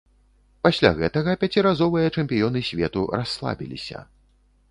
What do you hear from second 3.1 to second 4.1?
расслабіліся.